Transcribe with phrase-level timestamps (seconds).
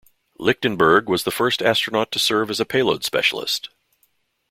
[0.39, 3.69] Lichtenberg was the first astronaut to serve as a Payload Specialist.